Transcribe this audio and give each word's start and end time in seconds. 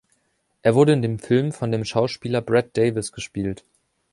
Er 0.63 0.73
wurde 0.73 0.93
in 0.93 1.03
dem 1.03 1.19
Film 1.19 1.51
von 1.51 1.71
dem 1.71 1.85
Schauspieler 1.85 2.41
Brad 2.41 2.75
Davis 2.75 3.11
gespielt. 3.11 3.63